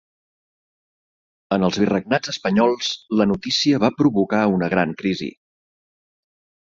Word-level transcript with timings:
En 1.57 1.65
els 1.67 1.77
virregnats 1.81 2.33
espanyols, 2.33 2.89
la 3.21 3.29
notícia 3.33 3.83
va 3.85 3.93
provocar 4.01 4.41
una 4.59 4.71
gran 4.77 4.99
crisi. 5.03 5.29